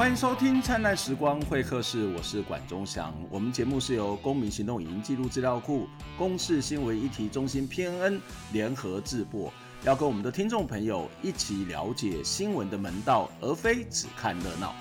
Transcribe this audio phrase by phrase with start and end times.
[0.00, 3.14] 欢迎收听《灿烂时光会客室》，我是管中祥。
[3.28, 5.86] 我们节目是由公民行动影音记录资料库、
[6.16, 8.18] 公视新闻议题中心 PNN
[8.50, 9.52] 联合制播，
[9.84, 14.74] 要跟我们的听众朋友一起了解新闻的门道，而非只看热闹。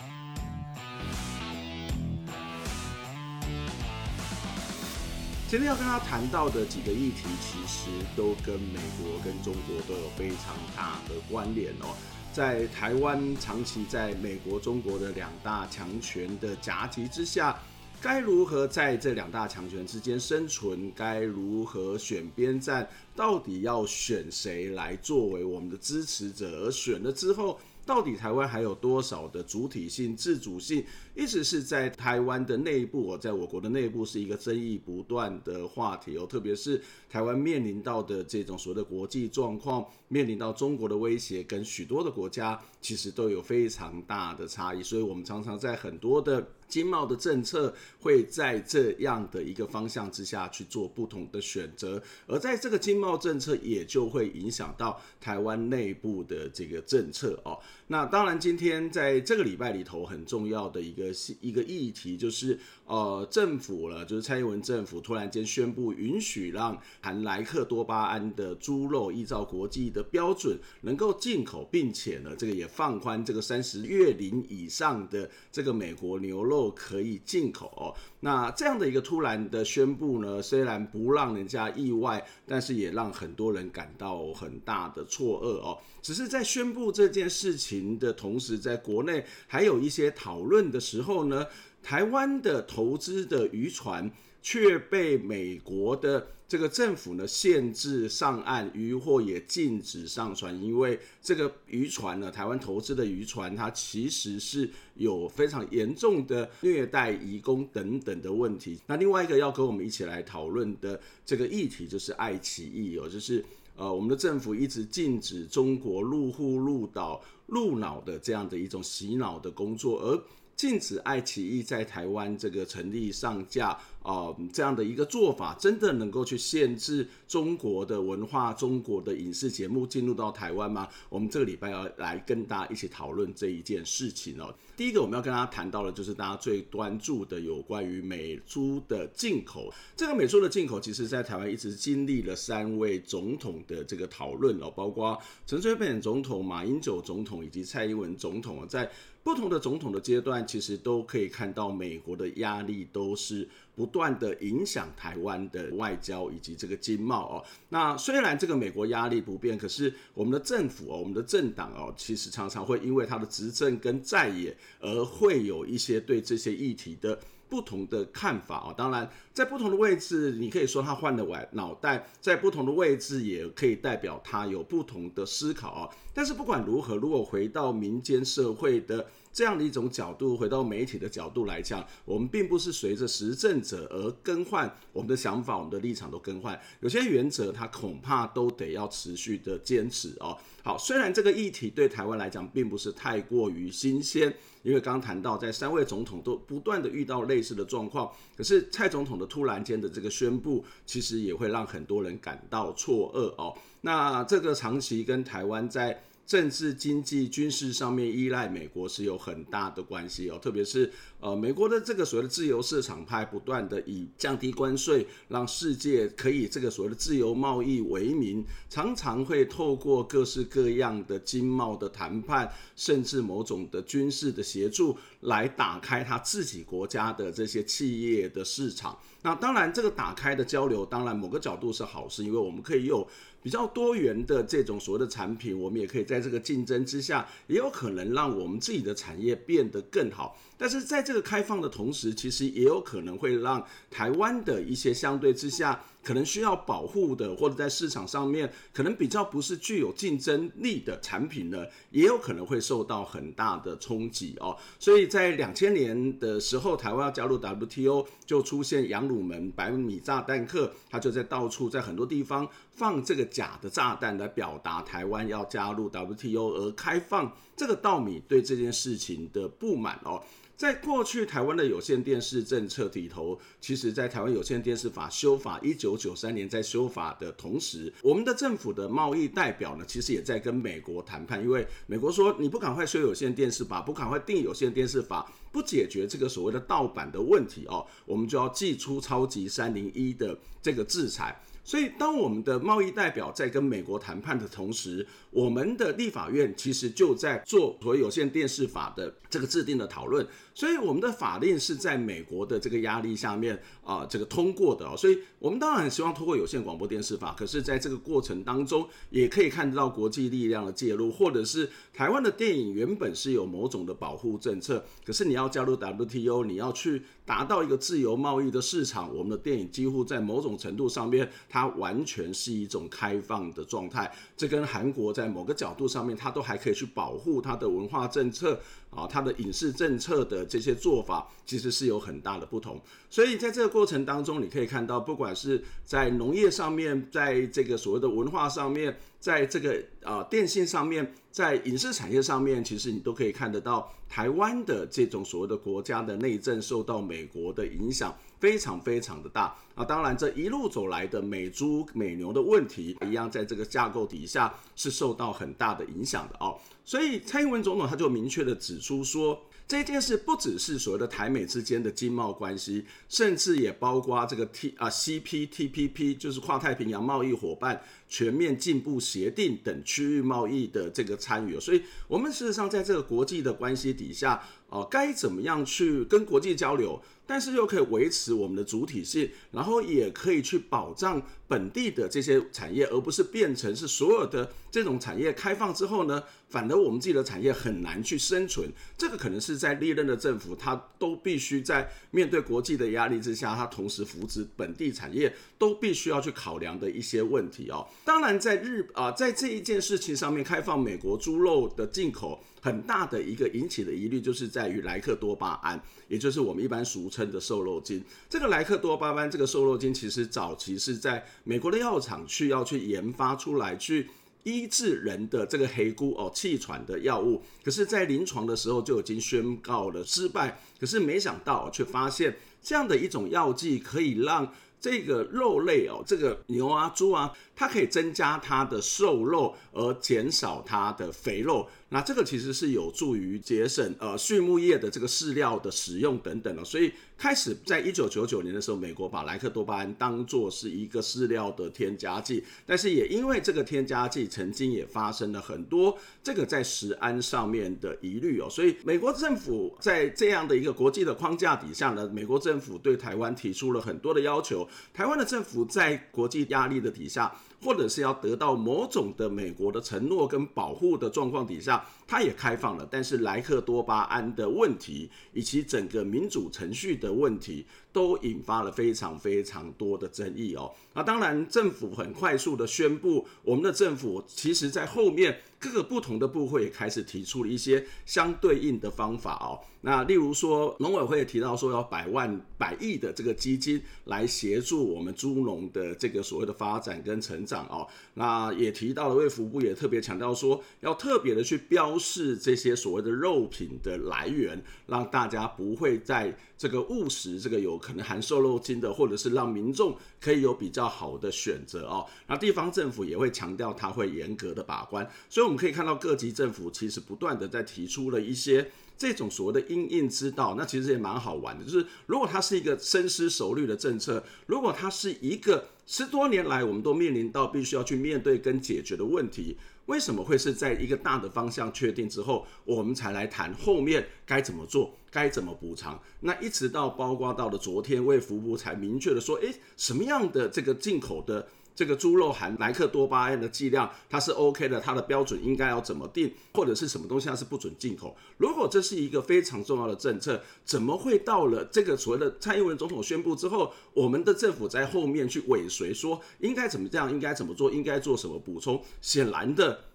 [5.49, 11.94] 今天要跟他谈到的几个议题，其实都跟美国跟中国都有非常大的关联哦。
[12.39, 17.59] 在台湾长期在美国、中国的两大强权的夹击之下，
[18.02, 20.89] 该如何在这两大强权之间生存？
[20.95, 22.88] 该如何选边站？
[23.13, 26.63] 到底要选谁来作为我们的支持者？
[26.63, 30.81] 而选了之后，到底台湾还有多少的主体性、自主性？
[31.13, 36.26] 一直是在台湾的内部，我在我国的内部是一个争议不断的话题哦。
[36.26, 44.84] 特别是台湾面临到的这种所谓的国际状况，面临到中国的威胁，跟许多的国家其实都有非常大的差异。
[44.84, 57.60] 所以，我们常常在很多的经贸的政策会在这样的一个方向之下去做不同的选择，而在这个经贸政策也就会影响到台湾内部的这个政策哦。
[57.87, 77.96] 那当然，今天在这个礼拜里头很重要的一个一个议题，就是呃，政府了，就是蔡英文政府突然间宣布允许让含莱克多巴胺的猪肉依照国际的标准能够进口，并且呢，这个也放宽这个三十月龄以上的这个美国牛肉可以进口。
[78.22, 85.78] 那这样的一个突然的宣布呢，虽然不让人家意外，但是也让很多人感到很大的错愕哦。
[86.01, 91.46] 只是在宣布这件事情的同时，在国内还有一些讨论的时候呢，
[91.81, 108.80] 台湾的投资的渔船却被美国的这个政府呢限制上岸，渔获也禁止上船，因为这个渔船呢，台湾投资的渔船，它其实是有非常严重的虐待移工等等的问题。
[108.88, 113.44] 那另外一个要跟我们一起来讨论的这个议题，就是爱奇艺哦，就是。
[113.76, 120.22] 呃，我们的政府一直禁止中国入户、入岛、入脑的这样的一种洗脑的工作，而
[120.59, 123.80] 禁止爱奇艺在台湾这个成立上架。
[124.02, 130.88] 啊、呃，这样的一个做法真的能够去限制中国的文化、中国的影视节目进入到台湾吗？
[131.09, 134.56] 我们这个礼拜要来跟大家一起讨论这一件事情哦。
[134.78, 139.72] 第一个我们要跟大家谈到的，就是大家最关注的有关于美猪的进口。
[139.97, 148.90] 这个美猪的进口，其实在台湾一直经历了三位总统的这个讨论哦，包括陈水扁总统、马英九总统以及蔡英文总统，在
[149.29, 157.45] 不同的总统的阶段，其实都可以看到美国的压力都是不断的影响台湾的外交以及这个经贸哦。
[157.69, 167.19] 那虽然这个美国压力不变，可是我们的政府哦，我们的政党哦，其实常常会因为他的执政跟在野，而会有一些对这些议题的。
[167.50, 175.90] 不同的看法啊，当然，在不同的位置，你可以说他换了脑脑袋，在不同的位置也可以代表他有不同的思考啊。
[176.13, 186.59] 但是不管如何，如果回到民间社会的这样的一种角度，回到媒体的角度来讲，我们并不是随着时政者而更换我们的想法，我们的立场都更换。
[186.79, 190.38] 有些原则，它恐怕都得要持续的坚持哦。
[190.63, 194.34] 好，虽然这个议题对台湾来讲并不是太过于新鲜。
[194.62, 203.57] 因为刚刚谈到，在三位总统都不断的遇到类似的状况，可是蔡总统的突然间的这个宣布，其实也会让很多人感到错愕哦。
[203.79, 228.96] 那这个长期跟台湾在政治、经济、军事上面依赖美国是有很大的关系哦，特别是呃，美国的这个所谓的自由市场派不断的以降低关税，让世界可以这个所谓的自由贸易为名，常常会透过各式各样的经贸的谈判，甚至某种的军事的协助，来打开他自己国家的这些企业的市场。
[229.22, 233.06] 那当然，这个打开的交流，当然某个角度是好事，因为我们可以有
[233.42, 240.38] 比较多元的这种所谓的产品，我们也可以在这个竞争之下，也有可能让我们自己的产业变得更好。
[240.58, 254.58] 但是在这个开放的同时，其实也有可能会让台湾的一些相对之下可能需要保护的，或者在市场上面可能比较不是具有竞争力的产品呢，也有可能会受到很大的冲击哦。
[254.79, 270.19] 所以在两千年的时候，台湾要加入 WTO，就出现杨鲁门百米炸弹客，他就在到处在很多地方放这个假的炸弹来表达台湾要加入 WTO，而开放这个稻米对这件事情的不满哦。
[270.59, 291.41] 在过去台湾的有线电视政策里头，其实在台湾有线电视法修法一九九三年在修法的同时，我们的政府的贸易代表呢，其实也在跟美国谈判，因为美国说你不赶快修有线电视法，不赶快定有线电视法，不解决这个所谓的盗版的问题哦，我们就要祭出超级三零一的这个制裁。
[291.61, 300.25] 所以，当我们的贸易代表在跟美国谈判的同时，我们的立法院其实就在做所谓有线电视法的这个制定的讨论。
[300.53, 304.97] 所以，我们的法令是在美国的这个压力下面啊，这个通过的。
[304.97, 324.11] 所以我们当然很希望通过有线广播电视法，可是在这个过程当中，也可以看到国际力量的介入，或者是台湾的电影原本是有某种的保护政策，可是你要加入 WTO，你要去达到一个自由贸易的市场，我们的电影几乎在某种程度上面，它完全是一种开放的状态。
[324.35, 328.57] 这跟韩国在某个角度上面，它都还可以去保护它的文化政策
[328.89, 332.81] 啊，它的影视政策的这些做法，其实是有很大的不同。
[333.09, 348.15] 所以在这个过程当中，你可以看到，不管是在农业上面，在这个所谓的文化上面，在这个啊电信上面，在影视产业上面，其实你都可以看得到，台湾的这种所谓的国家的内政受到美国的影响。
[348.39, 349.83] 非常非常的大啊！
[349.83, 356.57] 当然，这一路走来的美猪美牛的问题，一样在这个架构底下是受到很大的影响的哦。
[356.89, 371.59] 所以蔡英文总统他就明确的指出说，这件事不只是所谓的台美之间的经贸关系，甚至也包括这个 T 啊 CPTPP，就是跨太平洋贸易伙伴全面进步协定等区域贸易的这个参与。
[371.59, 377.00] 所以，我们事实上在这个国际的关系底下，哦，该怎么样去跟国际交流？
[377.27, 388.69] 但是又可以维持我们的主体性，然后也可以去保障本地的这些产业，而不是变成是所有的这种产业开放之后呢，反而我们自己的产业很难去生存。
[388.97, 397.87] 这个可能是在历任的政府，他都必须在面对国际的压力之下，他同时扶持本地产业，都必须要去考量的一些问题哦。
[398.03, 402.43] 当然，在日啊，在这一件事情上面，开放美国猪肉的进口。
[402.61, 408.03] 很大的一个引起的疑虑，就是在于莱克多巴胺，也就是我们一般俗称的瘦肉精。
[408.29, 414.09] 这个莱克多巴胺这个瘦肉精，其实早期是在美国的药厂去要去研发出来，去
[414.44, 417.44] 医治人的这个黑菇哦气喘的药物。
[417.63, 420.62] 可是，在临床的时候就已经宣告了失败。
[420.80, 431.68] 可是没想到，却发现这样的一种药剂可以让这个肉类哦，这个牛啊、猪啊，它可以增加它的瘦肉，而减少它的肥肉。
[431.91, 457.35] 那这个其实是有助于节省呃畜牧业的这个饲料的使用等等的，所以开始在一九九九年的时候，美国把莱克多巴胺当作是一个饲料的添加剂，但是也因为这个添加剂曾经也发生了很多这个在食安上面的疑虑哦，所以美国政府在这样的一个国际的框架底下呢，美国政府对台湾提出了很多的要求，台湾的政府在国际压力的底下。
[457.61, 470.73] 或者是要得到某种的美国的承诺跟保护的状况底下，它也开放了，但是莱克多巴胺的问题以及整个民主程序的问题，都引发了非常非常多的争议哦。
[470.95, 475.41] 那当然，政府很快速的宣布，我们的政府其实在后面。
[475.61, 479.59] 各个不同的部会也开始提出了一些相对应的方法哦。
[479.81, 487.85] 那例如说，农委会也提到说要百万、百亿的这个基金来协助我们猪农的这个所谓的发展跟成长哦。
[488.13, 502.07] 那也提到了卫福部也特别强调说，要特别的去标是这些所谓的肉品的来源，让大家不会在这个误食这个有可能含瘦肉精的，或者是让民众可以有比较好的选择哦。
[502.27, 505.49] 那地方政府也会强调他会严格的把关，所以。
[505.49, 511.65] 我们可以看到各级政府其实不断的在提出了一些这种所谓的因应之道，那其实也蛮好玩的。
[511.65, 519.58] 就是如果它是一个深思熟虑的政策，如果它是一个十多年来我们都面临到必须要去面对跟解决的问题，
[519.89, 526.00] 为什么会是在一个大的方向确定之后，我们才来谈后面该怎么做，该怎么补偿？
[526.19, 531.48] 那一直到包括到了昨天，卫福部才明确的说，诶，什么样的这个进口的。
[531.76, 538.16] 这个猪肉含莱克多巴胺的剂量，它是 OK 的，它的标准应该要怎么定，或者是什么东西它是不准进口？
[538.38, 548.84] 如果这是一个非常重要的政策，怎么会到了这个所谓的蔡英文总统宣布之后，我们的政府在后面去尾随说应该怎么这样，应该怎么做，应该做什么补充？
[549.02, 549.86] 显然的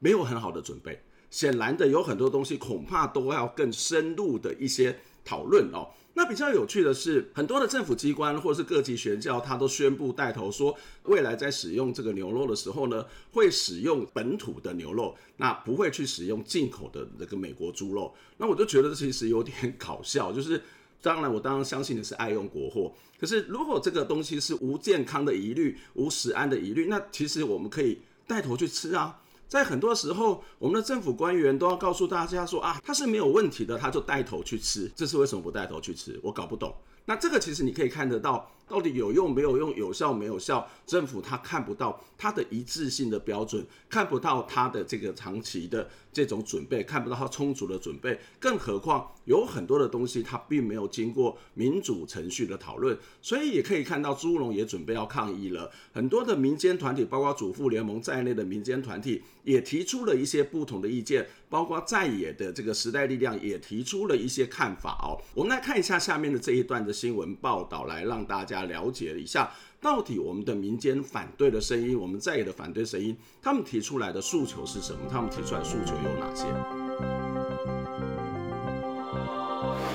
[0.00, 4.98] 没有很好的准备，显然的有很多东西恐怕都要更深入的一些。
[5.28, 5.90] 讨论哦。
[6.14, 18.12] 那比较有趣的是，很多的政府机关或者是各级学校，他都宣布带头说，未来在使用这个牛肉的时候呢，会使用本土的牛肉，那不会去使用进口的那个美国猪肉。
[18.38, 20.60] 那我就觉得其实有点搞笑，就是
[21.00, 29.20] 当然我当然相信的是爱用国货，可是如果这个东西是无健康的疑虑、无食安的疑虑，那其实我们可以带头去吃啊。
[29.48, 34.90] 在很多时候，我们的政府官员都要告诉大家说啊，他是没有问题的，他就带头去吃。
[34.94, 36.20] 这是为什么不带头去吃？
[36.22, 36.74] 我搞不懂。
[37.06, 38.50] 那这个其实你可以看得到。
[38.68, 40.68] 到底有用没有用，有效没有效？
[40.86, 48.18] 政府他看不到他的一致性的标准，看不到他的这个长期的这种准备，看不到他充足的准备。
[48.38, 55.70] 更何况有很多的东西它并没有经过民主程序的讨论，所以也可以看到朱龙也准备要抗议了。
[55.92, 65.20] 很多的民间团体，包括主妇联盟在内的民间团体，也提出了一些不同的意见，包括在野的这个时代力量也提出了一些看法哦。
[65.34, 68.57] 我们来看一下下面的这一段的新闻报道，来让大家。
[68.64, 69.50] 了解一下，
[69.80, 75.00] 到底我们的民间反对的声音，我们在野的反对声音，他们提出来的诉求是什么？
[75.10, 76.46] 他们提出来的诉求有哪些？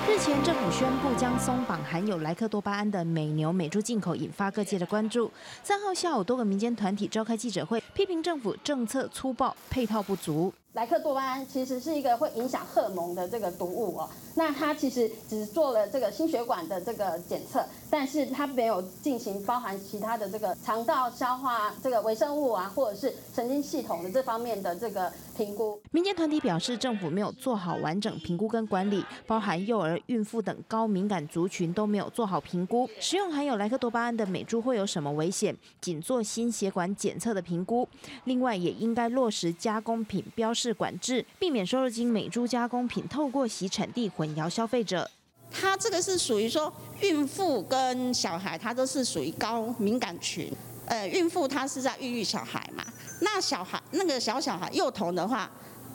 [0.06, 5.30] 日前，政府宣布将松绑含有莱克多巴胺的美牛美猪进口，引发各界的关注。
[5.62, 10.52] 三号下午，多个民间团体召开记者会，批评政府政策粗暴，配套不足。
[10.74, 25.80] 莱克多巴胺其实是一个会影响荷尔蒙的这个毒物哦，那它其实只做了这个心血管的这个检测，但是它没有进行包含其他的这个肠道消化这个微生物啊，或者是神经系统的这方面的这个评估。
[25.92, 32.90] 民间团体表示，政府没有做好完整评估跟管理，包含幼儿、孕妇等高敏感族群都没有做好评估。
[32.98, 35.56] 食用含有莱克多巴胺的美猪会有什么危险？
[35.80, 37.88] 仅做心血管检测的评估。
[38.24, 40.63] 另外，也应该落实加工品标识。
[40.64, 45.10] 是管制，避免瘦肉精美猪加工品透过洗产地混淆消费者。
[45.50, 50.50] 它这个是属于说，孕妇跟小孩，它都是属于高敏感群。
[50.86, 52.82] 呃，孕妇她是在孕育小孩嘛，
[53.20, 55.50] 那小孩那个小小孩幼童的话，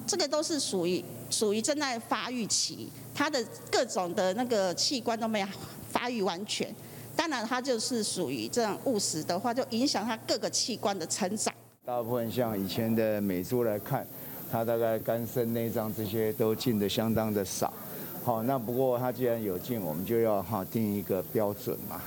[0.05, 5.47] 这个都是属于属于正在发育期，他的各种的那个器官都没有
[5.89, 6.73] 发育完全。
[7.15, 11.51] 当然，它就是属于这样误食的话，就影响他各个器官的成长。
[11.83, 14.07] 大部分像以前的美猪来看。
[14.51, 17.71] 他大概肝肾内脏这些都进的相当的少，
[18.23, 22.01] 好，那不过他既然有进，我们就要哈定一个标准嘛，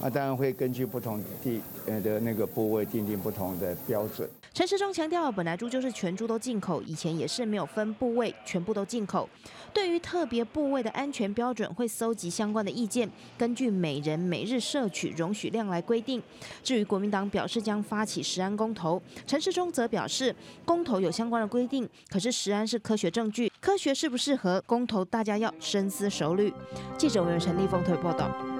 [0.00, 4.28] 啊，当然会根据不同地呃的那个部位定定不同的标准。
[4.52, 9.28] 陈时中强调，本来猪就是全猪都进口，以前也是没有分部位，全部都进口。
[9.72, 16.20] 对于特别部位的安全标准，会搜集相关的意见，根据每人每日摄取容许量来规定。
[16.64, 26.52] 至于国民党表示将发起食安公投，陈时中则表示，公投有相关的规定，可是食安是科学证据，科学适不适合公投，大家要深思熟虑。
[26.98, 28.59] 记者委员陈立峰特别报道。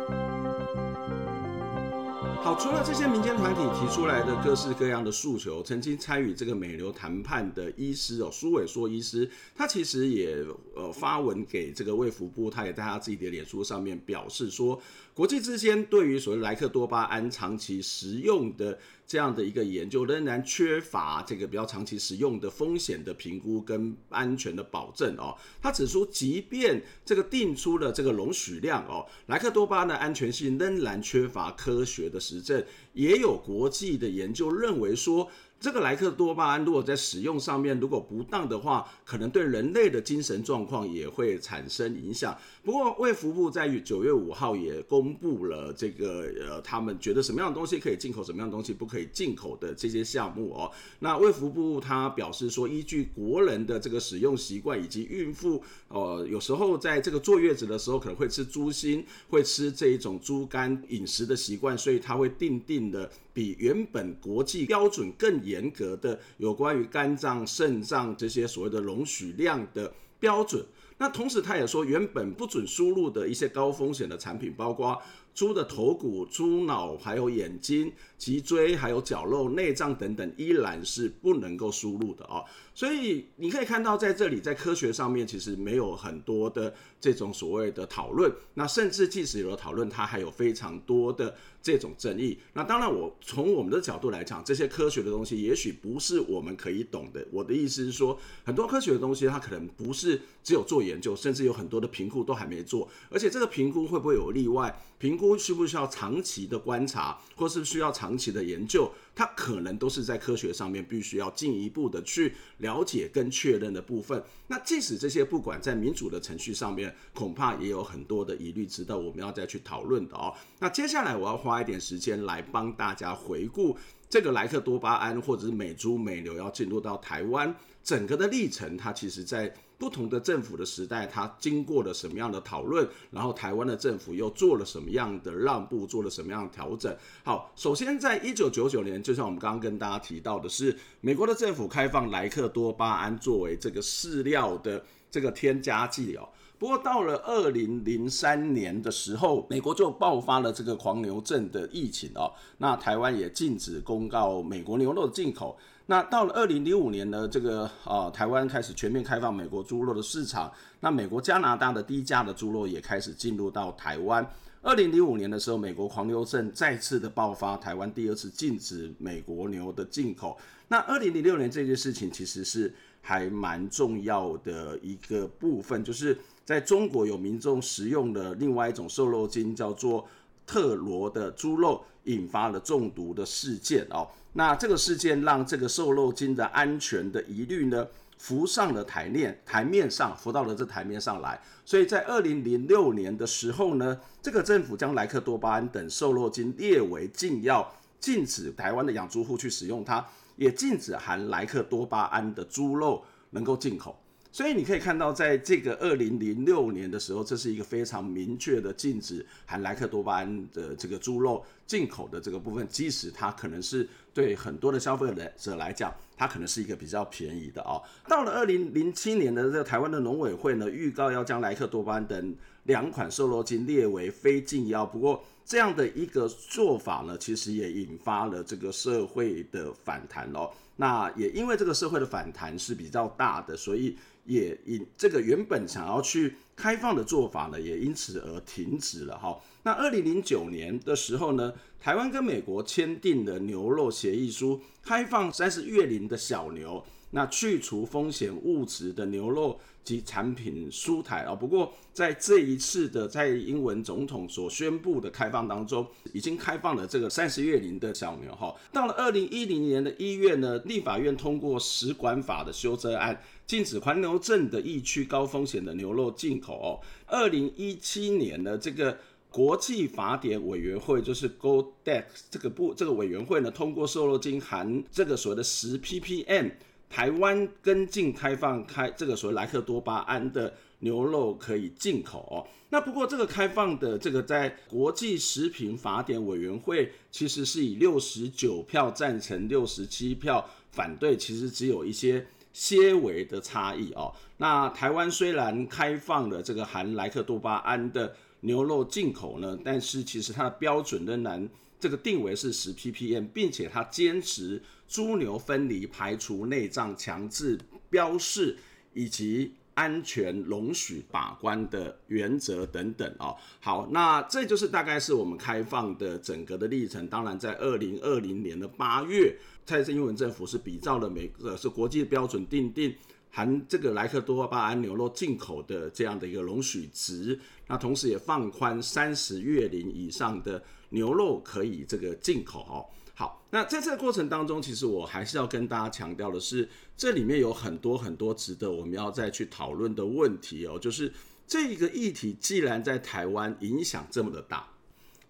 [2.43, 10.43] 好，除了这些民间团体提出来的各式各样的诉求，曾经参与这个美流谈判的医师哦，苏伟硕医师，他其实也
[10.75, 14.81] 呃发文给这个卫福部，他也在他自己的脸书上面表示说，
[15.13, 18.79] 国际之间对于所谓莱克多巴胺长期食用的
[19.11, 25.37] 这样的一个研究，仍然缺乏这个比较长期使用的风险的评估跟安全的保证哦。
[25.61, 35.29] 他指出，即便这个定出了这个容许量哦，莱克多巴胺的安全性仍然缺乏科学的实证，也有国际的研究认为说。
[35.61, 42.35] 这个莱克多巴胺如果在使用上面如果不当的话，可能对人类的精神状况也会产生影响。
[42.65, 50.73] 不过卫福部在九月五号也公布了这个呃，他们觉得什么样的东西可以进口，什么样的东西不可以进口的这些项目哦。
[51.01, 65.71] 那卫福部他表示说，依据国人的这个使用习惯以及孕妇呃有时候在这个坐月子的时候可能会吃猪心，会吃这一种猪肝饮食的习惯，所以他会定定的比原本国际标准更严。
[65.71, 70.67] 格的有关于肝脏、肾脏这些所谓的容许量的标准。
[70.99, 75.01] 那同时，他也说，原本不准输入的一些高风险的产品，包括
[75.33, 82.43] 猪的头骨、猪脑、还有眼睛、脊椎、还有绞肉、内脏等等，依然是不能够输入的啊。
[82.81, 88.33] 所以你可以看到，在这里，在科学上面，其实没有很多的这种所谓的讨论。
[88.55, 92.39] 那甚至即使有了讨论，它还有非常多的这种争议。
[92.55, 97.23] 那当然，我从我们的角度来讲，这些科学的东西，也许不是我们可以懂的。
[97.31, 102.89] 我的意思是说，很多科学的东西，它可能不是只有做研究，甚至有很多的评估都还没做。
[103.11, 104.75] 而且这个评估会不会有例外？
[104.97, 114.25] 评估需不需要长期的观察，或是需要长期的研究，它可能都是在科学上面必须要进一步的去了解跟确认的部分。
[114.47, 120.35] 那即使这些不管在民主的程序上面，恐怕也有很多的疑虑，值得我们要再去讨论的哦。
[120.59, 123.77] 那接下来我要花一点时间来帮大家回顾
[124.09, 129.53] 这个莱克多巴胺或者是美猪美牛要进入到台湾整个的历程，它其实在。
[129.81, 132.87] 不同的政府的时代，它经过了什么样的讨论？
[133.11, 135.87] 然后台湾的政府又做了什么样的让步？
[135.87, 136.95] 做了什么样的调整？
[137.25, 146.29] 好，首先在一九九九年，就像我们刚刚跟大家提到的是，美国的政府开放莱克多巴胺作为这个饲料的这个添加剂哦。
[146.59, 152.31] 不过到了二零零三年的时候，美国就爆发了这个狂牛症的疫情哦。
[152.59, 155.57] 那台湾也禁止公告美国牛肉的进口。
[155.91, 160.49] 那到了二零零五年呢，这个呃，台湾开始全面开放美国猪肉的市场。
[160.79, 164.25] 那美国、加拿大的低价的猪肉也开始进入到台湾。
[164.63, 170.39] 二零零五年的时候，美国狂牛症再次的爆发，台湾第二次禁止美国牛的进口。
[170.69, 180.07] 那二零零六年这件事情其实是还蛮重要的一个部分，就是在中国有民众食用的另外一种瘦肉精，叫做
[180.47, 184.09] 特罗的猪肉，引发了中毒的事件哦。
[184.33, 191.41] 那这个事件让这个瘦肉精的安全的疑虑呢，浮上了台面，台面上浮到了这台面上来。
[191.65, 204.01] 所以在二零零六年的时候呢，这个政府将莱克多巴胺等瘦肉精列为禁药，禁止台湾的养猪户去使用它，也禁止含莱克多巴胺的猪肉能够进口。
[204.33, 217.83] 所以你可以看到，在这个二零零六年的时候，这是一个非常明确的禁止含莱克多巴胺的这个猪肉进口的这个部分，即使它可能是对很多的消费者来讲，它可能是一个比较便宜的哦。
[218.09, 224.87] 到了二零零七年的这个台湾的农委会呢，预告要将莱克多巴胺等两款瘦肉精列为非禁药。
[224.87, 230.49] 不过这样的一个做法呢，其实也引发了这个社会的反弹哦。
[230.81, 233.97] 那也因为这个社会的反弹是比较大的，所以。
[234.27, 239.37] 也因这个原本想要去开放的做法呢，也因此而停止了哈。
[239.65, 246.85] 那二零零九年的时候呢，台湾跟美国签订了牛肉协议书，开放三十月龄的小牛。
[247.13, 258.55] 那去除风险物质的牛肉及产品输台啊，不过在这一次的在英文总统所宣布的开放当中，已经开放了这个三十月龄的小牛哈。
[258.73, 266.79] 到了二零一零年的一月呢，立法院通过食管法的修正案，禁止狂牛症的疫区高风险的牛肉进口哦。
[267.07, 268.97] 二零一七年呢，这个
[269.29, 276.53] 国际法典委员会就是 GODEX 这个部这个委员会呢，通过瘦肉精含这个所谓的十 ppm。
[276.91, 282.45] 台湾跟进开放开这个所谓莱克多巴胺的牛肉可以进口哦。
[282.71, 294.13] 那不过这个开放的这个在国际食品法典委员会其实是以六十九票赞成，六十七票反对，其实只有一些些微的差异哦。
[294.39, 301.49] 那台湾虽然开放了这个含莱克多巴胺的牛肉进口呢，但是其实它的标准仍然。
[301.81, 308.57] 这个定为是十 ppm，并且它坚持猪牛分离、排除内脏、强制标示
[308.93, 313.35] 以及安全容许把关的原则等等哦。
[313.61, 317.07] 好，那这就是大概是我们开放的整个的历程。
[317.07, 322.95] 当然，在二零二零年的八月，蔡英文政府是比照了美个是国际标准定定
[323.31, 327.39] 含这个莱克多巴胺牛肉进口的这样的一个容许值，
[327.69, 330.63] 那同时也放宽三十月龄以上的。
[330.91, 341.13] 牛肉可以这个进口哦，好，那在这个过程当中，其实我还是要跟大家强调的是，这里面有很多很多值得我们要再去讨论的问题哦，就是
[341.47, 344.69] 这一个议题既然在台湾影响这么的大，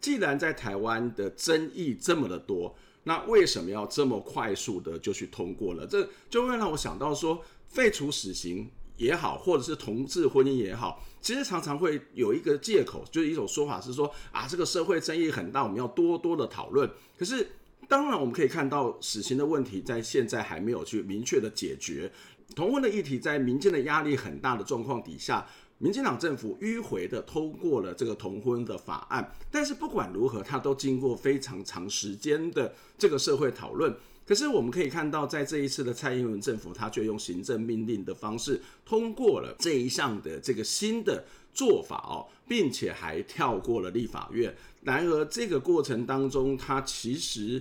[0.01, 5.87] 既然在台湾的争议这么的多，那为什么要这么快速的就去通过了？
[5.87, 11.03] 这就会让我想到说，废除死刑也好，或者是同志婚姻也好。
[11.21, 16.91] 其实常常会有一个借口，就是一种说法是说啊，这个社会争议很大，我们要多多的讨论。
[17.19, 17.47] 可是，
[17.89, 22.11] 当然我们可以看到死刑的问题在现在还没有去明确的解决，
[22.55, 25.47] 同婚的议题在民间的压力很大的状况底下，
[25.79, 29.33] 民进党政府迂回的通过了这个同婚的法案。
[29.51, 33.95] 但是不管如何，它都经过非常长时间的这个社会讨论。
[34.31, 44.55] 可是我们可以看到，在这一次的蔡英文政府，他却用行政命令的方式通过了这一项的这个新的做法哦，并且还跳过了立法院。
[44.85, 47.61] 然而，这个过程当中，他其实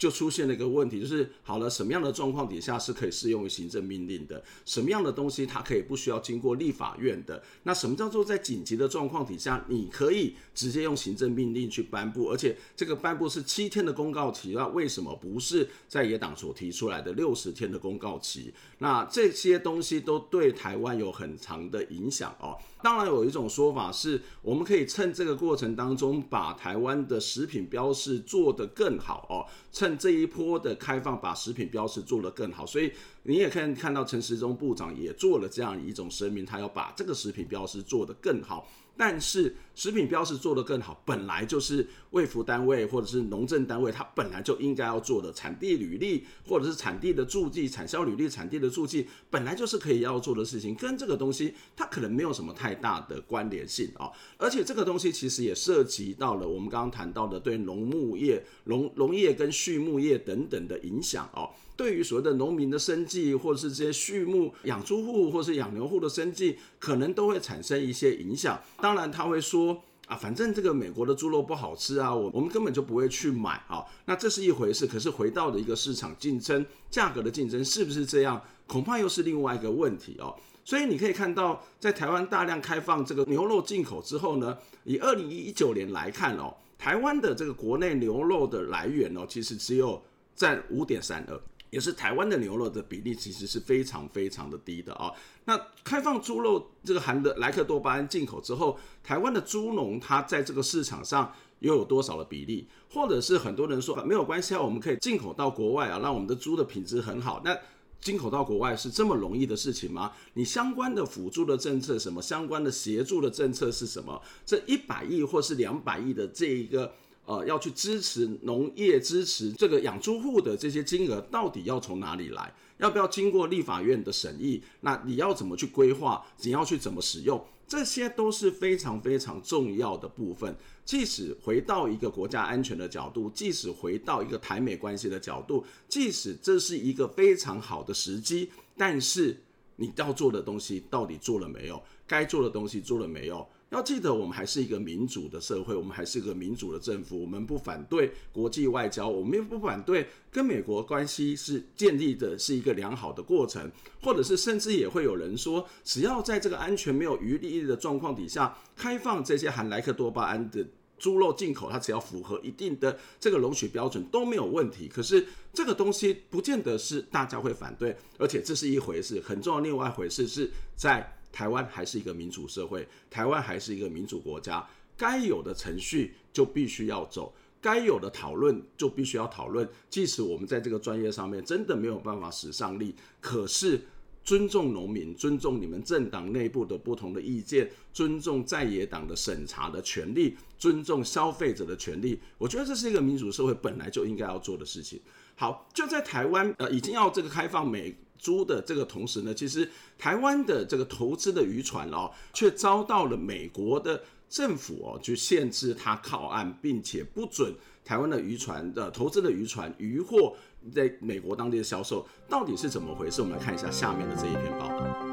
[0.00, 4.42] 就出现了一个问题，就是好了，什么样的状况底下是可以适用于行政命令的？
[4.64, 7.42] 什么样的东西它可以不需要经过立法院的？
[7.64, 18.54] 那什么叫做在紧急的状况底下，你可以直接用行政命令去颁布，而且这个颁布是七天的公告期，那为什么不是在野党所提出来的六十天的公告期？
[18.78, 22.56] 那这些东西都对台湾有很长的影响哦。
[22.82, 32.66] 当然有一种说法是，我们可以趁这个过程当中，把台湾的食品标示做得更好哦，趁这一波的开放，把食品标识做得更好。
[32.66, 32.92] 所以
[33.24, 38.68] 你也可以看到陈时中部长也做了这样一种声明，他要把这个食品标识做得更好。
[38.96, 54.10] 但是食品标识做得更好，本来就是卫福单位或者是农政单位，它本来就应该要做的产地履历，或者是产地的注记、产销履历、产地的注记，本来就是可以要做的事情，跟这个东西它可能没有什么太大的关联性啊。
[54.36, 61.50] 而且这个东西其实也涉及到了我们刚刚谈到的对农牧业、农农业跟畜牧业等等的影响哦。
[61.76, 68.60] 对于所谓的农民的生计，或者是这些畜牧养猪户或是养牛户的生计，可能都会产生一些影响。
[68.82, 73.86] 当然他会说啊，反正这个美国的猪肉不好吃啊，我我们根本就不会去买啊。
[74.06, 78.42] 那这是一回事，可是回到的一个市场竞争，价格的竞争是不是这样？
[78.66, 80.34] 恐怕又是另外一个问题哦。
[80.64, 90.02] 所以你可以看到，在台湾大量开放这个牛肉进口之后呢，以二零一九年来看哦，台湾的这个国内牛肉的来源哦，其实只有
[90.34, 91.40] 占五点三二。
[91.70, 95.12] 也是台湾的牛肉的比例其实是非常非常的低的啊。
[95.44, 102.68] 那开放猪肉这个含的莱克多巴胺进口之后，台湾的猪农他在这个市场上又有多少的比例？
[102.92, 107.40] 或者是很多人说没有关系啊，我们可以进口到国外啊，让我们的猪的品质很好。
[107.44, 107.56] 那
[108.00, 110.12] 进口到国外是这么容易的事情吗？
[110.34, 112.20] 你相关的辅助的政策什么？
[112.20, 114.20] 相关的协助的政策是什么？
[114.44, 116.92] 这一百亿或是两百亿的这一个。
[117.30, 122.52] 呃，要去支持农业，支持这个养猪户的这些金额，到底要从哪里来？
[122.78, 124.60] 要不要经过立法院的审议？
[124.80, 126.26] 那你要怎么去规划？
[126.38, 127.40] 你要去怎么使用？
[127.68, 130.56] 这些都是非常非常重要的部分。
[130.84, 139.40] 即使回到一个国家安全的角度，即使回到一个台美关系的角度，即使这是一个非常好的时机，但是
[139.76, 141.80] 你要做的东西到底做了没有？
[142.08, 143.46] 该做的东西做了没有？
[143.70, 147.20] 要记得，我们还是一个民主的社会，我们还是一个民主的政府。
[147.20, 153.70] 我们不反对国际外交，我们也不反对跟美国关系是建立的是一个良好的过程，
[154.02, 160.66] 或者是甚至也会有人说，只要在这个安全没有余力的状况底下，开放这些含莱克多巴胺的
[160.98, 164.88] 猪肉进口，它只要符合一定的这个容许标准都没有问题。
[164.88, 169.60] 可是这个东西不见得是大家会反对，而且这是一回事，很重要。
[169.60, 171.16] 另外一回事是在。
[171.32, 179.68] 台湾还是一个民主社会，台湾还是一个民主国家，该有的程序就必须要走，该有的讨论就必须要讨论。
[179.88, 183.80] 即使我们在这个专业上面真的没有办法使上力，可是
[184.22, 195.00] 尊重农民，尊重你们政党内部的不同的意见，尊重在野党的审查的权利，尊重消费者的权利，我觉得这是一个民主社会本来就应该要做的事情。
[195.36, 207.54] 好，就在台湾，呃，已经要这个开放美租的这个同时呢，其实台湾的这个投资的渔船哦，却遭到了美国的政府哦，去限制它靠岸，并且不准
[207.84, 210.36] 台湾的渔船的投资的渔船渔获
[210.74, 213.22] 在美国当地的销售，到底是怎么回事？
[213.22, 215.09] 我们来看一下下面的这一篇报道。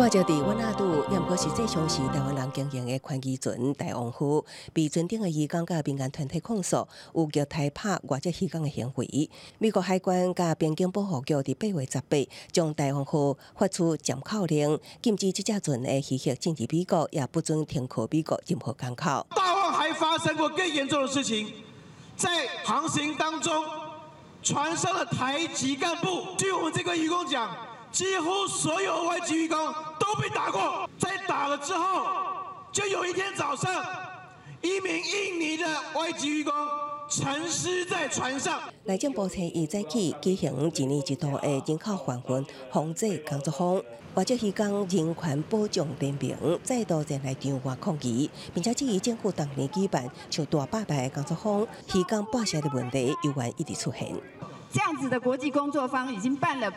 [0.00, 9.28] 挂着伫阮阿杜，也毋过实际上是台湾人经营的宽基船大王号，被船顶的渔工甲民间团体控诉有虐待拍外籍渔工的行为。
[9.58, 12.16] 美国海关甲边境保护局伫八月十八
[12.50, 19.26] 将大王号发出暂扣令，禁止这只船的渔获进入美国，也不准停靠美国任何港口。
[19.36, 21.52] 大王还发生过更严重的事情，
[22.16, 23.62] 在航行当中，
[24.42, 27.54] 船上的台籍干部，据我们这个渔工讲。
[27.92, 29.58] 几乎所有外籍渔工
[30.10, 32.04] 都被打过，在打了之后，
[32.72, 33.72] 就有一天早上，
[34.60, 36.52] 一名印尼的外籍渔工
[37.08, 38.60] 沉尸在船上。
[38.82, 43.80] 内政部前一早起举行一年一度的人口还魂防治工作坊，
[44.14, 51.62] 外籍渔工人权保障联盟再度前来场外抗议，并且质疑政府当年举办像大坝坝的工作坊，
[51.94, 54.12] 渔工报销的问题又会一直出现。
[54.72, 56.68] 这样子的国际工作坊已经办了。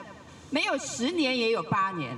[0.51, 2.15] 没有十年也有八年，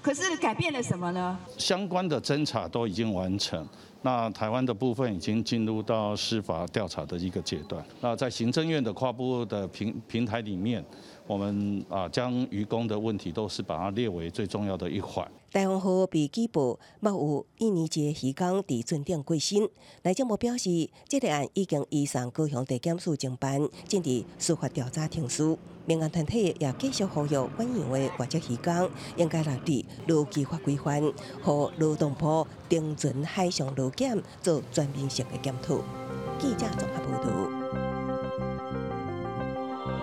[0.00, 1.38] 可是改变了什么呢？
[1.58, 3.66] 相关的侦查都已经完成，
[4.02, 7.84] 那台湾的部分已经进入到司法调查的一个阶段。
[8.00, 10.82] 那在行政院的跨部的平平台里面，
[11.26, 15.28] 我们啊将愚公的问题都是把它列为最重要的一环。
[15.50, 19.68] 台风号被举报冒有印尼籍渔工伫船顶过身，
[20.02, 25.58] 内政部表示，这个案已经移送高雄地检署侦办，正伫司法调查庭书。
[25.86, 31.02] 民安团体也继续呼吁远洋的外籍渔工应该落地劳基法规范，
[31.42, 35.78] 和劳动部定准海上劳检做全面性的检讨。
[36.38, 37.57] 记者综合报道。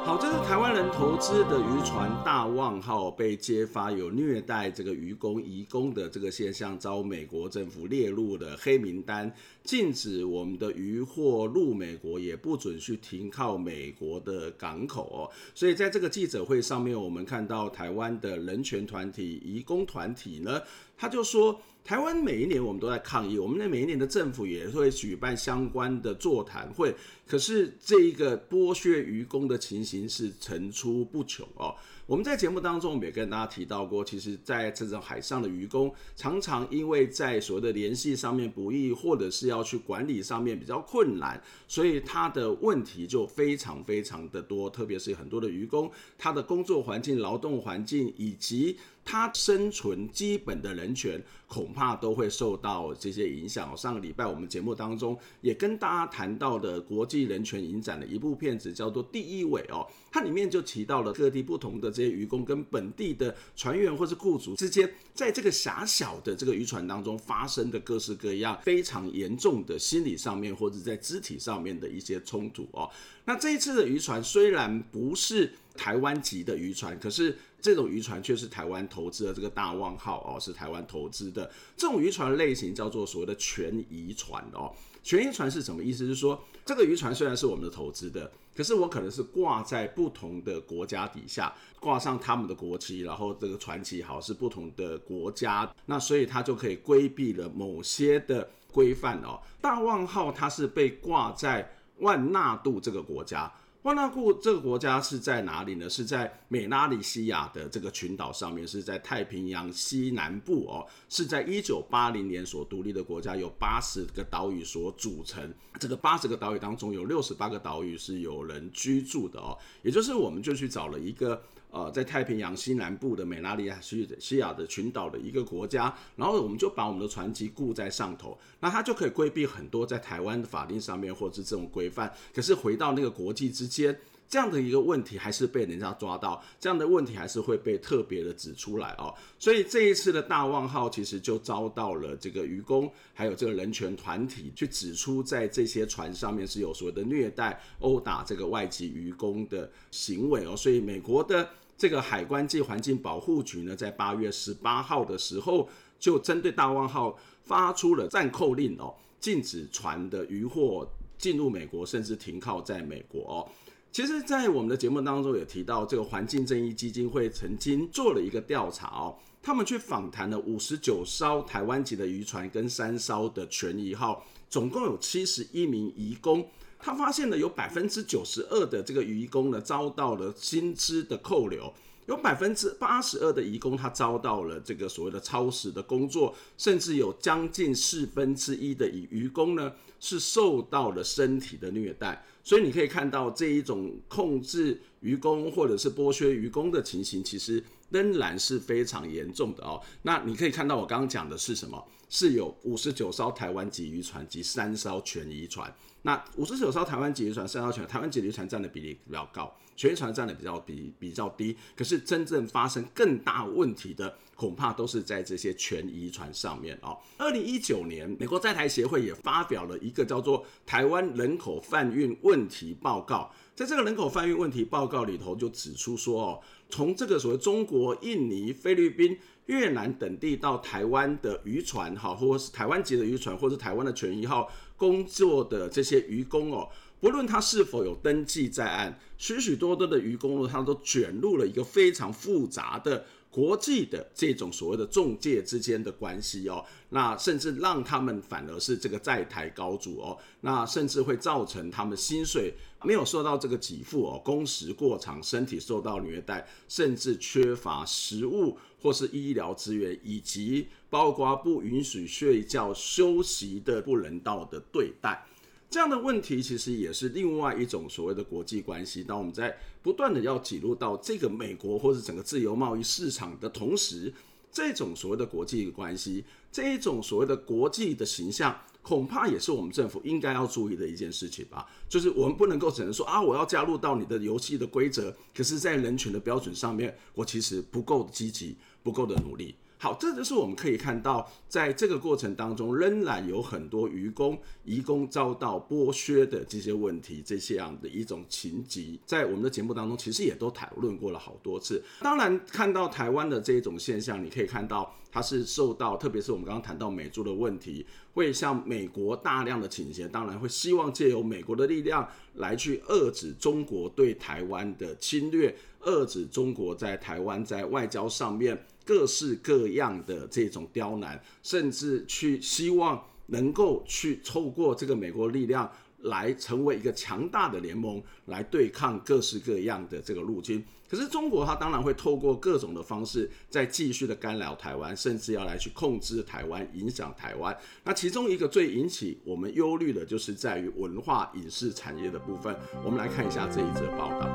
[0.06, 9.34] 好，这是台湾人投资的渔船“大旺号”被揭发有虐待这个渔工、移工的这个现象，遭美国政府列入了黑名单，
[9.66, 15.20] 禁止我们的渔获入美国，也不准去停靠美国的港口哦。
[15.54, 20.62] 所以在这个记者会上面，我们看到台湾的人权团体、移工团体呢，
[20.96, 21.60] 他就说。
[21.86, 26.92] 台湾每一年我们都在抗议，我们的每一年的政府也会举办相关的座谈会。
[27.28, 31.76] 可是这一个剥削渔工的情形是层出不穷哦。
[32.08, 44.70] 我们在节目当中，我们也跟大家提到过，其实在这种海上的渔工，常常因为在所谓的联系上面不易，或者是要去管理上面比较困难，所以他的问题就非常非常的多。
[44.70, 53.78] 特别是很多的渔工，他的工作环境、劳动环境以及他生存基本的人权，恐怕都会受到这些影响。
[53.78, 72.90] 上个礼拜我们节目当中也跟大家谈到的国际人权影展的一部片子，叫做《第一尾》哦，它里面就提到了各地不同的这些渔工跟本地的船员或是雇主之间，在这个狭小的这个渔船当中发生的各式各样非常严重的心理上面或者在肢体上面的一些冲突哦。
[73.26, 77.38] 那这一次的渔船虽然不是台湾籍的渔船，可是。
[77.66, 84.72] 这种渔船却是台湾投资的这个大望号哦，是台湾投资的这种渔船类型叫做所谓的权益船哦。
[85.02, 86.06] 权益船是什么意思？
[86.06, 99.42] 是说这个渔船虽然是我们的投资的，可是我可能是挂在不同的国家底下，挂上他们的国旗，然后这个船旗好是不同的国家，那所以它就可以规避了某些的规范哦。
[99.60, 103.52] 大望号它是被挂在万纳度这个国家。
[103.86, 105.88] 万纳库这个国家是在哪里呢？
[105.88, 115.54] 是在美拉尼西亚的这个群岛上面，是在太平洋西南部哦，是在一九八零年所独立的国家，有八十个岛屿所组成。
[115.80, 121.40] 这个八十个岛屿当中，有六十八个岛屿是有人居住的哦，也就是我们就去找了一个。
[121.76, 132.10] 呃，在太平洋西南部的美拉尼西西亚的群岛的一个国家，然后我们就把我们的船籍固在上头，那它就可以规避很多在台湾的法令上面或者是这种规范。
[132.34, 139.14] 可是回到那个国际之间，这样的一个问题还是被人家抓到，这样的问题还是会被特别的指出来哦。
[139.38, 150.56] 所以这一次的大望号其实就遭到了这个渔工还有这个人权团体去指出，在这些船上面是有所谓的虐待、殴打这个外籍渔工的行为哦。
[150.56, 151.50] 所以美国的。
[151.78, 155.68] 这个海关暨环境保护局呢，在八月十八号的时候，
[156.00, 163.48] 就针对大望号发出了暂扣令哦，禁止船的渔获进入美国，甚至停靠在美国哦。
[163.92, 176.46] 其实，在我们的节目当中也提到，这个环境正义基金会曾经做了一个调查哦，他们去访谈了五十九艘台湾籍的渔船跟三艘的权益号，总共有七十一名移工。
[176.86, 181.74] 他发现了有百分之九十二的这个渔工呢，遭到了薪资的扣留，
[182.06, 192.24] 有百分之八十二的移工他遭到了这个所谓的超时的工作，甚至有将近四分之一的渔工呢是受到了身体的虐待。
[192.44, 199.82] 所以你可以看到这一种控制渔工或者是剥削渔工的情形，其实仍然是非常严重的哦。
[200.04, 201.84] 那你可以看到我刚刚讲的是什么？
[202.08, 205.76] 是有五十九艘台湾籍渔船及三艘全渔船。
[206.06, 211.58] 那五十九艘台湾籍渔船、三艘权台湾籍渔船占的比例比较高，全船占的比较比比较低。
[211.76, 216.96] 可是真正发生更大问题的，恐怕都是在这些权益船上面哦。
[217.18, 223.32] 二零一九年，美国在台协会也发表了一个叫做《台湾人口贩运问题报告》。
[223.56, 234.52] 在这个人口贩运问题报告里头，就指出说哦，从这个所谓中国、印尼、菲律宾、越南等地到台湾的渔船，哈，或者是台湾籍的渔船，或者是台湾的权益号。
[234.78, 236.68] 工作的这些渔工哦，
[237.00, 252.54] 不论他是否有登记在案，许许多多的渔工呢，他都卷入了一个非常复杂的国际的这种所谓的中介之间的关系哦，那甚至让他们反而是这个在台高筑哦，那甚至会造成他们薪水
[252.86, 265.26] 没有受到这个给付哦，工时过长，身体受到虐待，甚至缺乏食物或是医疗资源，以及包括不允许睡觉休息的不人道的对待。
[265.68, 269.04] 这样的问题其实也是另外一种所谓的国际关系。
[269.04, 274.14] 当我们在不断的要挤入到这个美国或者整个自由贸易市场的同时，
[274.52, 281.68] 这种所谓的国际关系，这一种所谓的国际的形象，恐怕也是我们政府应该要注意的一件事情吧。
[281.90, 289.56] 就是我们不能够只能说啊，我要加入到你的游戏的规则，可是，在人权的标准上面，我其实不够积极，不够的努力。
[289.86, 301.84] 好，这就是我们可以看到，在这个过程当中，仍然有很多渔工、移工遭到剥削的这些问题，这些样的一种情节，在我们的节目当中，其实也都讨论过了好多次。
[302.02, 318.66] 当然，看到台湾的这种现象，你可以看到它是受到，特别是我们刚刚谈到美猪的问题，会向美国大量的倾斜，当然会希望借由美国的力量来去遏制中国对台湾的侵略，遏制中国在台湾在外交上面。
[318.86, 325.70] 各式各样的这种刁难，甚至去希望能够去透过这个美国力量
[326.02, 330.64] 来成为一个强大的联盟，来对抗各式各样的这个陆军。
[330.88, 337.58] 可是中国它当然会透过各种的方式，再继续的干扰台湾，甚至要来去控制台湾，影响台湾。
[337.84, 342.56] 那其中一个最引起我们忧虑的，就是在于文化影视产业的部分。
[342.84, 344.30] 我们来看一下这一则报道。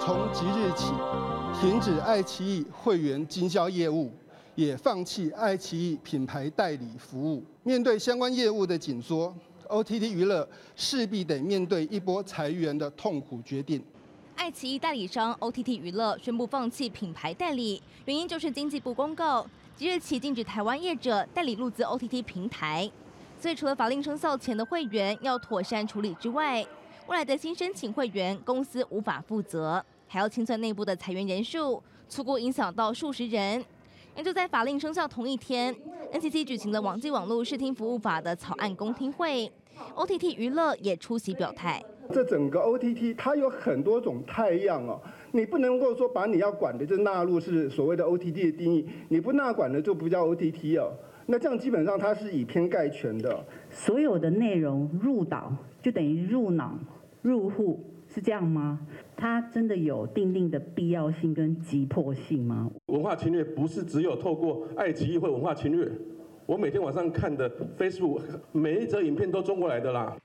[0.00, 0.92] 从即日起。
[1.58, 4.12] 停止爱奇艺会员经销业务，
[4.54, 7.42] 也放弃爱奇艺品牌代理服务。
[7.62, 9.34] 面对相关业务的紧缩
[9.66, 13.82] ，OTT 娱乐势必得面对一波裁员的痛苦决定。
[14.36, 22.88] 爱奇艺代理商 OTT 娱乐宣布放弃品牌代理，原因就是经济部公告即日起禁止台湾业者代理入资 OTT 平台。
[23.40, 26.64] 所以除了法令生效前的会员要妥善处理之外，
[27.06, 29.82] 未来的新申请会员公司无法负责。
[30.06, 33.64] 还要清算内部的裁员人数，初步影响到数十人。
[34.16, 35.74] 而就在法令生效同一天
[36.12, 39.50] ，NCC 举行了网际网络视听服务法的草案公听会
[39.94, 41.84] ，OTT 娱乐也出席表态。
[42.10, 44.98] 这整个 OTT 它有很多种太样哦，
[45.32, 50.92] 你不能够说把你要管的就纳入是所谓的 OTT 的定义，你不纳管的就不叫 OTT 哦。
[51.26, 53.44] 那这样基本上它是以偏概全的。
[53.68, 56.78] 所有的内容入岛就等于入脑
[57.20, 57.84] 入户。
[58.16, 58.80] 是这样吗？
[59.14, 62.70] 它真的有定定的必要性跟急迫性吗？
[62.86, 65.86] 文化侵略不是只有透过爱奇艺会文化侵略，
[66.46, 70.16] 我每天晚上看的 Facebook 每一则影片都中国来的啦。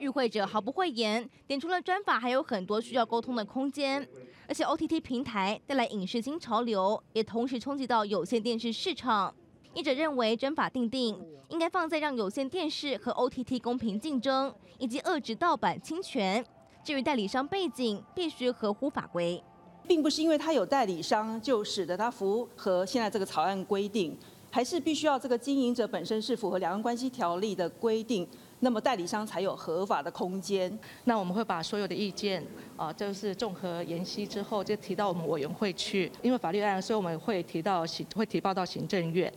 [0.00, 4.04] 与会者毫不讳言，点出了专法还有很多需要沟通的空间，
[4.48, 9.32] 而且 OTT 平台带来影视新潮流，也同时冲击到有线电视市场。
[9.74, 11.16] 业者认为，专法定定
[11.50, 16.44] 应该放在让有线电视和 OTT 公平竞争，以及遏制盗版侵权。
[16.86, 19.42] 至于代理商背景，必须合乎法规，
[19.88, 24.16] 并不是因为他有代理商就使得他符合现在这个草案规定，
[24.52, 28.24] 还是必须要这个经营者本身是符合两岸关系条例的规定，
[28.60, 30.78] 那么代理商才有合法的空间。
[31.02, 32.40] 那我们会把所有的意见
[32.76, 39.32] 啊，就是综合研析之后，就提到我们委员会去，因为法律案，所以我们会提到行会提报到行政院。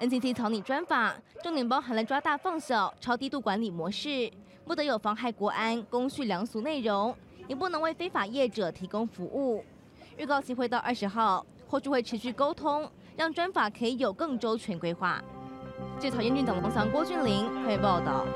[0.00, 4.32] NCC 草拟专法，重点包含了抓大放小、超低度管理模式。
[4.66, 7.14] 不得有妨害国安、公序良俗内容，
[7.46, 9.64] 也不能为非法业者提供服务。
[10.18, 15.22] 预告期会到二十号，后续会持续沟通，让专法可以有更周全规划。
[16.00, 18.26] 据草研院总公桑郭俊霖会报道。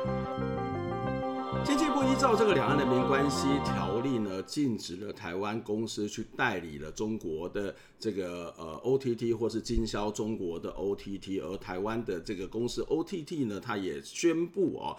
[1.65, 14.97] 经济部依照这个两岸人民关系条例呢，禁止了台湾公司去代理了中国的这个呃 OTT 或是经销中国的 OTT，而台湾的这个公司 OTT 呢，它也宣布哦。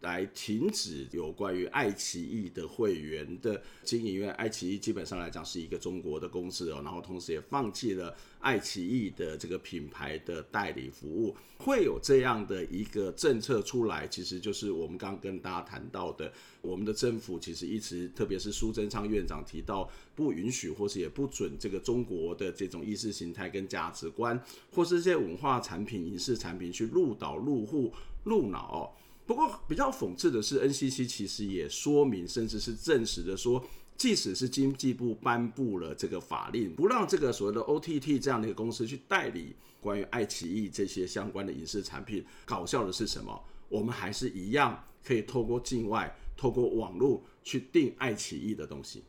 [0.00, 16.32] 来停止有关于爱奇艺的会员的经营，因为爱奇艺基本上来讲是一个中国的公司哦，然后同时也放弃了爱奇艺的这个品牌的代理服务，会有这样的一个政策出来，其实就是我们刚跟大家谈到的，
[16.62, 27.92] 我们的政府其实一直，特别是苏贞昌院长提到不允许或是也不准这个中国的这种意识形态跟价值观，或是这些文化产品、影视产品去入岛、入户、
[28.24, 28.96] 入脑。
[29.30, 33.64] 不过比较讽刺的是，NCC 其实也说明，甚至是证实的说，
[33.96, 43.40] 即使是经济部颁布了这个法令，不让这个所谓的 OTT 这样的一个公司去代理关于爱奇艺这些相关的影视产品，搞笑的是什么？
[43.68, 49.04] 我们还是一样可以透过境外、透过网络去订爱奇艺的东西。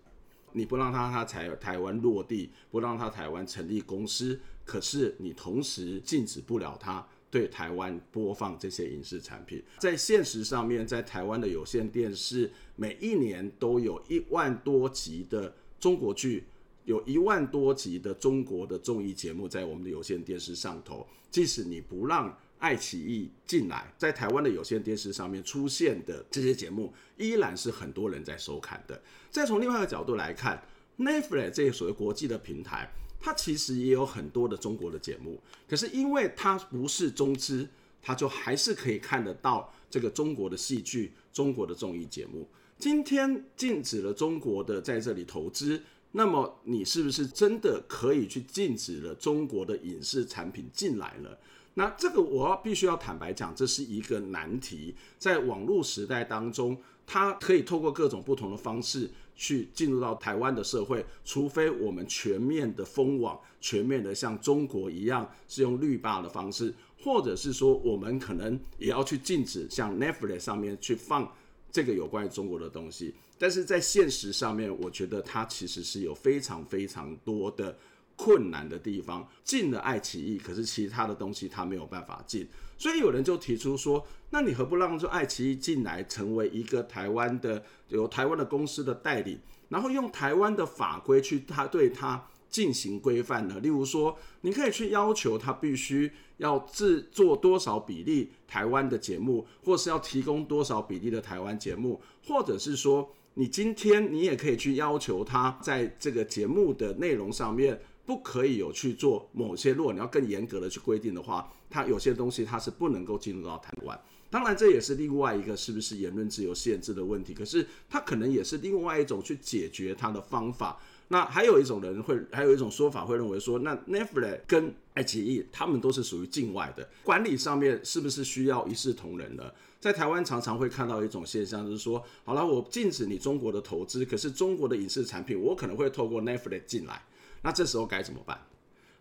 [0.52, 7.08] 你不让他他台台湾落地，不让他台湾成立公司，可是你同时禁止不了他。
[7.32, 16.44] 对台湾播放这些影视产品，在现实上面，在台湾的有线电视，每一年都有一万多集的中国剧，
[16.84, 21.08] 有一万多集的中国的综艺节目在我们的有线电视上头。
[21.32, 29.02] 即使你不让爱奇艺进来，在台湾的有线电视上面出现的这些节目，依然是很多人在收看的。
[29.30, 30.62] 再从另外一个角度来看
[30.98, 37.68] ，Netflix 这个所谓国际的平台，它其实也有很多的中国的节目，可是因为它不是中资，
[38.02, 42.48] 它就还是可以看得到这个中国的戏剧、中国的综艺节目。
[42.80, 45.82] 今天禁止了中国的在这里投资。
[46.14, 51.40] 那么你是不是真的可以去禁止了中国的影视产品进来了？
[51.76, 54.94] 那这个我要必须要坦白讲，这是一个难题。
[55.18, 59.10] 在网络时代当中，它可以透过各种不同的方式
[59.42, 66.72] 去进入到台湾的社会，除非我们全面的封网，全面的像中国一样是用绿霸的方式，
[67.04, 71.28] 或者是说我们可能也要去禁止像 Netflix 上面去放
[71.72, 73.16] 这个有关于中国的东西。
[73.40, 77.76] 但是在现实上面，我觉得它其实是有非常非常多的
[78.16, 79.28] 困难的地方。
[79.44, 82.48] 进了爱奇艺，可是其他的东西它没有办法进，
[82.82, 89.38] 所以有人就提出说，那你何不让这爱奇艺进来，成为一个台湾的有台湾的公司的代理，
[89.70, 93.60] 然后用台湾的法规去他对它进行规范呢？
[93.60, 103.14] 例如说，你可以去要求他必须要制作多少比例台湾的节目，或是要提供多少比例的台湾节目，或者是说。
[103.36, 114.00] 你今天你也可以去要求他在这个节目的内容上面不可以有去做某些，如果你要更严格的去规定的话，它有些东西它是不能够进入到台湾。
[114.30, 120.80] 当然这也是另外一个是不是言论自由限制的问题，可是它可能也是另外一种去解决它的方法。
[121.10, 129.52] 那还有一种人会，还有一种说法会认为说，那 Netflix 跟爱奇艺他们都是属于境外的，管理上面是不是需要一视同仁呢？
[129.82, 137.04] 在台湾常常会看到一种现象，就是说，好了，我禁止你中国的投资，可是中国的影视产品我可能会透过 Netflix 进来，
[137.42, 138.40] 那这时候该怎么办？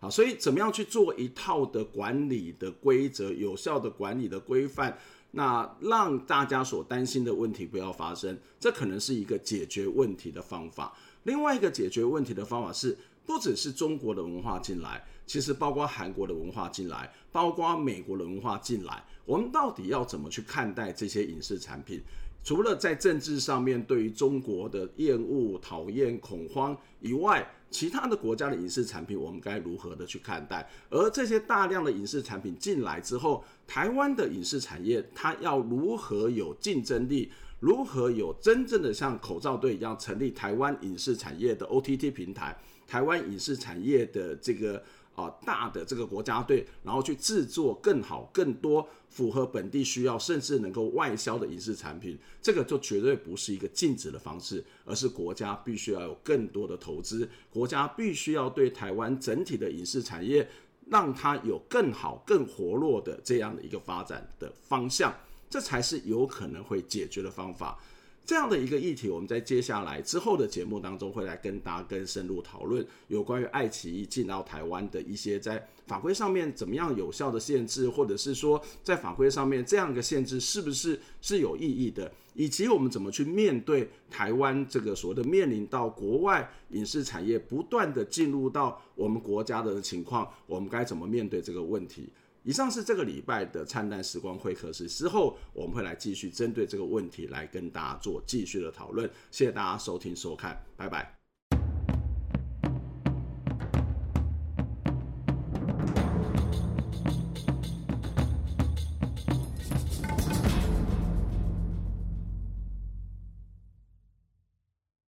[0.01, 4.97] 好，所以怎么样去做一套的管理的规则，有效的管理的规范，
[5.29, 10.91] 那让大家所担心的问题不要发生，这可能是一个解决问题的方法。
[11.21, 12.97] 另外一个解决问题的方法是，
[13.27, 19.05] 不只是中国的文化进来，其实包括韩国的文化进来，包括美国的文化进来。
[19.23, 22.01] 我们到底要怎么去看待这些影视产品？
[22.43, 30.69] 除了在政治上面对于中国的厌恶、讨厌、恐慌以外，其他的国家的影视产品我们该如何的去看待？
[30.89, 37.31] 而这些大量的影视产品进来之后，台湾的影视产业它要如何有竞争力？
[37.59, 42.57] 如何有真正的像口罩队一样成立台湾影视产业的 OTT 平台？
[42.87, 44.83] 台湾影视产业的这个。
[45.21, 60.49] 啊，大的这个国家队，然后去制作更好、更多符合本地需要，甚至能够外销的影视产品，这个就绝对不是一个禁止的方式，而是国家必须要有更多的投资，国家必须要对台湾整体的影视产业，
[60.89, 65.13] 让它有更好、更活络的这样的一个发展的方向，
[65.49, 67.79] 这才是有可能会解决的方法。
[68.23, 92.07] 这样的一个议题，我们在接下来之后的节目当中会来跟大家更深入讨论，有关于爱奇艺进到台湾的一些在法规上面怎么样有效的限制，或者是说在法规上面这样一个限制是不是是有意义的，以及我们怎么去面对台湾这个所谓的面临到国外影视产业不断的进入到我们国家的情况，我们该怎么面对这个问题？
[92.43, 99.09] 以上是这个礼拜的灿烂时光会客室，之后我们会来继续针对这个问题来跟大家做继续的讨论。
[99.29, 101.20] 谢谢大家收听收看，拜拜。